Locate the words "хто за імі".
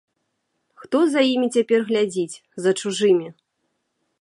0.83-1.47